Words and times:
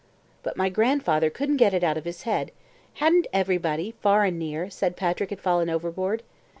But 0.41 0.57
my 0.57 0.69
grandfather 0.69 1.29
couldn't 1.29 1.57
get 1.57 1.75
it 1.75 1.83
out 1.83 1.95
of 1.95 2.05
his 2.05 2.23
head; 2.23 2.51
hadn't 2.95 3.27
everybody, 3.31 3.93
far 4.01 4.23
and 4.23 4.39
near, 4.39 4.67
said 4.71 4.95
Patrick 4.97 5.29
had 5.29 5.39
fallen 5.41 5.69
overboard. 5.69 6.23